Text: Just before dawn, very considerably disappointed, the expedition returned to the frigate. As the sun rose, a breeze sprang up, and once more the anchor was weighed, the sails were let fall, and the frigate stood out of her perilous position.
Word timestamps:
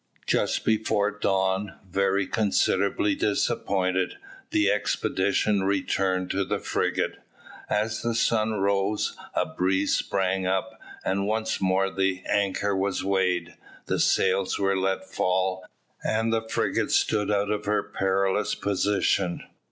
Just 0.25 0.65
before 0.65 1.11
dawn, 1.11 1.75
very 1.87 2.25
considerably 2.25 3.13
disappointed, 3.13 4.17
the 4.49 4.71
expedition 4.71 5.61
returned 5.61 6.31
to 6.31 6.43
the 6.43 6.57
frigate. 6.57 7.19
As 7.69 8.01
the 8.01 8.15
sun 8.15 8.53
rose, 8.53 9.15
a 9.35 9.45
breeze 9.45 9.95
sprang 9.95 10.47
up, 10.47 10.71
and 11.05 11.27
once 11.27 11.61
more 11.61 11.91
the 11.91 12.23
anchor 12.27 12.75
was 12.75 13.03
weighed, 13.03 13.55
the 13.85 13.99
sails 13.99 14.57
were 14.57 14.75
let 14.75 15.07
fall, 15.07 15.63
and 16.03 16.33
the 16.33 16.49
frigate 16.49 16.89
stood 16.89 17.29
out 17.29 17.51
of 17.51 17.65
her 17.65 17.83
perilous 17.83 18.55
position. 18.55 19.43